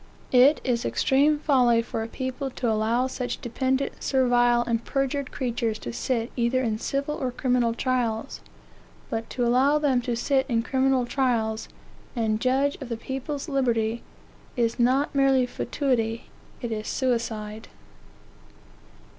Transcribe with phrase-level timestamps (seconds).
[0.33, 5.77] It is extreme folly for a people to allow such dependent, servile, and perjured creatures
[5.77, 8.41] to sit either in civil or criminal trials;
[9.11, 11.69] but to allow them to sit in criminal trials,
[12.15, 13.99] and judge of the people's liberties,
[14.57, 16.31] is not merely fatuity,
[16.63, 17.67] it is suicide.